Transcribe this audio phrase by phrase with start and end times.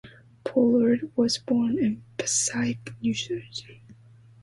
[0.43, 3.83] Pollard was born in Passaic, New Jersey.